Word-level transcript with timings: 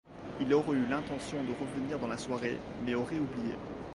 Il 0.39 0.51
aurait 0.55 0.77
eu 0.77 0.87
l'intention 0.89 1.43
de 1.43 1.53
revenir 1.53 1.99
dans 1.99 2.07
la 2.07 2.17
soirée, 2.17 2.57
mais 2.83 2.95
aurait 2.95 3.19
oublié. 3.19 3.53